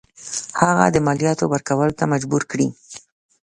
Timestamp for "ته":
1.99-2.03